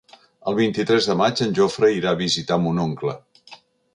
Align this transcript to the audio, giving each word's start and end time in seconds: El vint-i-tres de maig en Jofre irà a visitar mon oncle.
El 0.51 0.55
vint-i-tres 0.59 1.09
de 1.09 1.15
maig 1.19 1.43
en 1.45 1.53
Jofre 1.59 1.91
irà 1.97 2.15
a 2.17 2.19
visitar 2.23 2.59
mon 2.65 2.83
oncle. 2.89 3.17